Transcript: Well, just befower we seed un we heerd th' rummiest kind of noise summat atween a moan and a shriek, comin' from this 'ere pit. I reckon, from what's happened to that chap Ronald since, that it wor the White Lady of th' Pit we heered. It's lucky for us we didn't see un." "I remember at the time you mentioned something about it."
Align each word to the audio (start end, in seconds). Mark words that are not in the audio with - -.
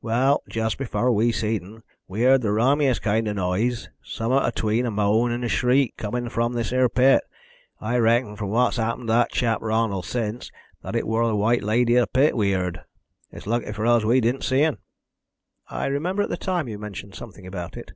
Well, 0.00 0.44
just 0.48 0.78
befower 0.78 1.10
we 1.12 1.32
seed 1.32 1.64
un 1.64 1.82
we 2.06 2.20
heerd 2.20 2.42
th' 2.42 2.54
rummiest 2.54 3.02
kind 3.02 3.26
of 3.26 3.34
noise 3.34 3.88
summat 4.04 4.44
atween 4.46 4.86
a 4.86 4.90
moan 4.92 5.32
and 5.32 5.42
a 5.44 5.48
shriek, 5.48 5.94
comin' 5.96 6.28
from 6.28 6.52
this 6.52 6.72
'ere 6.72 6.88
pit. 6.88 7.22
I 7.80 7.96
reckon, 7.96 8.36
from 8.36 8.50
what's 8.50 8.76
happened 8.76 9.08
to 9.08 9.14
that 9.14 9.32
chap 9.32 9.60
Ronald 9.60 10.06
since, 10.06 10.52
that 10.84 10.94
it 10.94 11.08
wor 11.08 11.26
the 11.26 11.34
White 11.34 11.64
Lady 11.64 11.96
of 11.96 12.06
th' 12.06 12.12
Pit 12.12 12.36
we 12.36 12.50
heered. 12.52 12.82
It's 13.32 13.48
lucky 13.48 13.72
for 13.72 13.84
us 13.84 14.04
we 14.04 14.20
didn't 14.20 14.44
see 14.44 14.64
un." 14.64 14.78
"I 15.68 15.86
remember 15.86 16.22
at 16.22 16.28
the 16.28 16.36
time 16.36 16.68
you 16.68 16.78
mentioned 16.78 17.16
something 17.16 17.44
about 17.44 17.76
it." 17.76 17.90